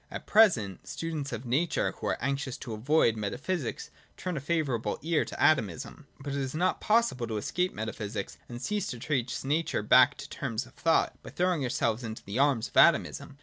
[0.09, 5.23] At present, students of nature who are anxious to avoid metaphysics turn a favourable ear
[5.25, 6.07] to Atomism.
[6.19, 10.27] But it is not possible to escape metaphysics and cease to trace nature back to
[10.27, 13.37] terms of thought, by throwing ourselves into the arms of Atomism.